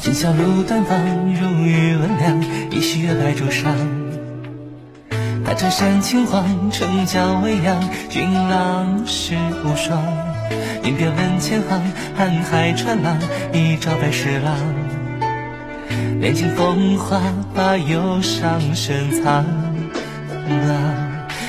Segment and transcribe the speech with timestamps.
[0.00, 0.98] 今宵露灯放，
[1.34, 3.74] 如玉温凉，一袭月白竹上。
[5.44, 7.76] 大城山青黄，城郊未央，
[8.08, 10.02] 君郎世无双。
[10.84, 11.82] 银边问前行，
[12.18, 13.16] 瀚海穿浪，
[13.52, 14.54] 一朝白石郎。
[16.20, 17.20] 恋尽风华，
[17.54, 19.44] 把忧伤深藏。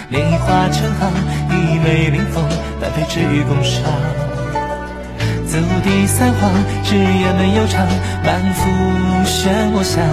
[0.10, 1.12] 莲衣化成行，
[1.50, 2.44] 一眉临风，
[2.80, 3.84] 半飞至于宫上。
[5.48, 6.52] 自无地三皇，
[6.84, 7.88] 日夜闷悠长，
[8.24, 8.70] 满腹
[9.26, 10.04] 眩我想。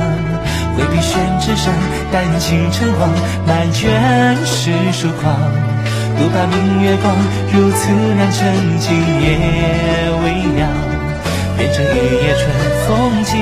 [0.76, 1.72] 挥笔宣纸上，
[2.12, 3.10] 丹青成光，
[3.46, 5.34] 满卷诗书狂。
[6.16, 7.14] 独把明月光，
[7.52, 8.38] 如此染成
[8.78, 9.26] 今夜
[10.22, 10.24] 未
[10.60, 10.68] 央。
[11.56, 12.42] 变成一夜春
[12.86, 12.88] 风
[13.24, 13.36] 景，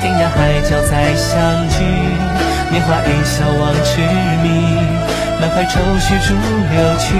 [0.00, 2.43] 天涯海角再相聚。
[2.74, 4.00] 年华一笑望痴
[4.42, 4.50] 迷。
[5.38, 7.14] 满怀愁绪逐流去，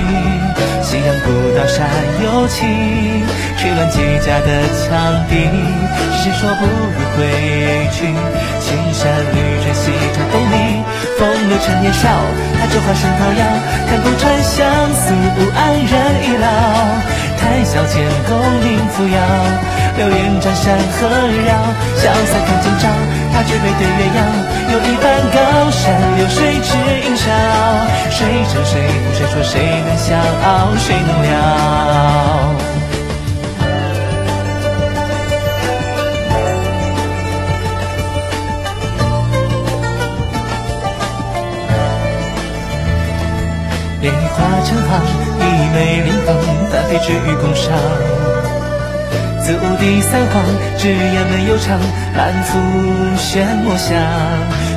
[0.83, 1.87] 夕阳古道山
[2.23, 2.67] 幽情，
[3.59, 4.51] 吹乱几家的
[4.83, 5.47] 羌笛。
[6.19, 8.11] 谁说不如归去？
[8.59, 10.83] 青山绿水西茶东篱，
[11.19, 12.09] 风流趁年少，
[12.59, 13.43] 他着花生桃夭。
[13.87, 15.95] 看不穿相思不安人
[16.27, 16.49] 已老。
[17.39, 19.21] 谈笑间，功名扶摇，
[19.99, 21.07] 流连江山河
[21.47, 21.55] 绕，
[21.95, 22.89] 潇洒看今朝。
[23.35, 24.19] 他举杯对月遥，
[24.71, 25.03] 有一番
[25.35, 25.83] 高山
[26.17, 26.71] 流水知
[27.05, 27.27] 音少。
[28.09, 29.13] 谁胜谁负？
[29.13, 30.71] 谁说谁能相傲？
[30.79, 31.33] 谁能了？
[44.01, 44.93] 莲花成行，
[45.41, 45.43] 一
[45.75, 46.37] 眉临风，
[46.71, 47.75] 翻飞至于宫上。
[49.45, 50.43] 自无第三皇，
[50.79, 51.79] 只言门悠长，
[52.17, 52.59] 满腹
[53.19, 53.95] 眩墨香。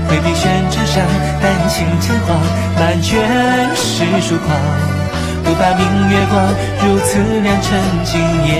[0.09, 1.01] 挥笔宣纸上，
[1.41, 2.37] 丹青浅黄，
[2.75, 3.17] 满卷
[3.73, 4.51] 诗书狂。
[5.45, 6.43] 独把明月光，
[6.83, 8.59] 如此良辰今夜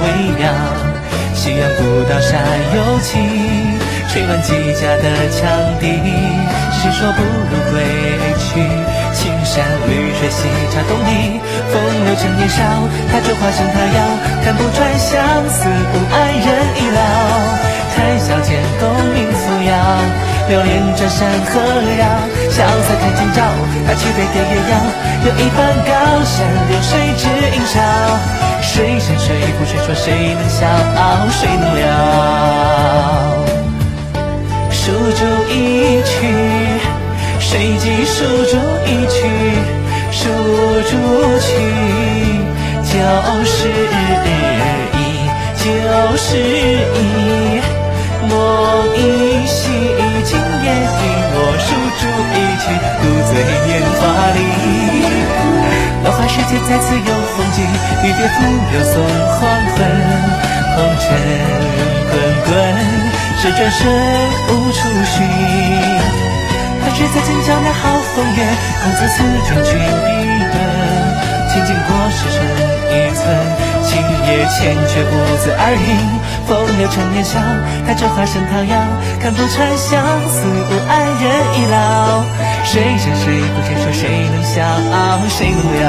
[0.00, 0.54] 未央。
[1.34, 2.40] 夕阳古道山
[2.76, 3.18] 幽情，
[4.08, 5.88] 吹乱几家的羌笛。
[6.70, 7.82] 谁说不如归
[8.38, 8.95] 去？
[9.56, 11.40] 山绿水，西茶东篱，
[11.72, 12.60] 风流趁年少。
[13.08, 13.98] 他着花香，他摇，
[14.44, 15.16] 看不穿相
[15.48, 16.46] 思不爱人
[16.76, 17.00] 已老。
[17.96, 18.84] 谈笑间，功
[19.16, 19.72] 名扶摇，
[20.50, 21.56] 流连这山河
[21.96, 22.04] 绕。
[22.52, 23.48] 潇洒看今朝，
[23.88, 24.76] 他举杯对月遥。
[25.24, 25.90] 有一番高
[26.20, 26.36] 山
[26.68, 27.24] 流水只
[27.56, 27.80] 影少。
[28.60, 29.64] 谁胜谁负？
[29.64, 30.68] 谁说谁能笑
[31.00, 31.24] 傲？
[31.30, 31.86] 谁能了？
[34.70, 36.12] 书竹一曲。
[37.38, 39.16] 谁寄书竹一曲，
[40.10, 40.28] 书
[40.90, 40.92] 竹
[41.40, 41.48] 曲，
[42.82, 42.94] 就
[43.44, 44.98] 是意，
[45.58, 45.64] 就
[46.16, 46.98] 是意。
[48.28, 48.32] 梦
[48.96, 49.62] 一醒，
[50.24, 50.66] 今夜
[50.98, 51.00] 听
[51.32, 51.68] 我书
[52.00, 52.02] 竹
[52.34, 52.64] 一曲，
[53.00, 53.30] 独醉
[53.68, 54.02] 烟花
[54.34, 54.38] 里。
[56.04, 57.56] 落花世界再次有风景，
[58.02, 58.34] 离别浮
[58.72, 58.94] 流送
[59.36, 59.40] 黄
[59.74, 59.78] 昏，
[60.74, 61.04] 红尘
[62.10, 62.12] 滚
[62.44, 62.50] 滚，
[63.38, 63.78] 是转身
[64.48, 65.16] 无处寻。
[66.96, 68.40] 只在今朝那好风月，
[68.82, 70.08] 空自思君君笔
[70.48, 70.56] 顿，
[71.52, 72.40] 清净过世成
[72.88, 73.20] 一寸。
[73.84, 75.86] 青叶千却无字而饮，
[76.46, 77.38] 风流成年少。
[77.86, 78.72] 他着花生桃夭，
[79.20, 82.24] 看不穿相思不安人已老。
[82.64, 83.60] 谁胜谁负？
[83.66, 84.64] 谁说谁能笑
[84.96, 85.20] 傲？
[85.28, 85.84] 谁能了？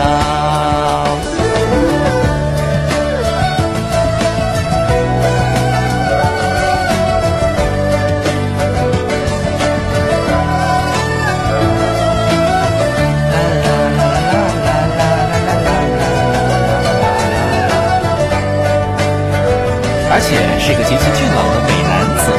[20.18, 22.34] 而且是个极其俊朗的美男子。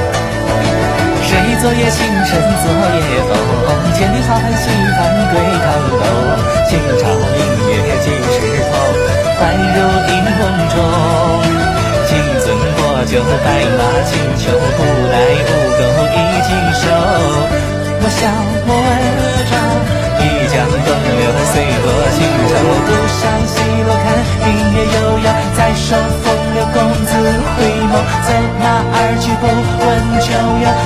[1.22, 1.31] 谁
[1.62, 3.30] 昨夜星辰，昨夜风，
[3.95, 4.66] 千里好汉西
[4.98, 6.03] 翻归唐楼。
[6.66, 7.39] 今朝明
[7.71, 8.75] 月几时头，
[9.39, 9.78] 宛如
[10.10, 10.42] 一梦
[10.75, 10.75] 中。
[12.10, 14.83] 金樽过酒，白马轻裘，古
[15.15, 15.17] 来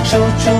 [0.04, 0.51] 手，中。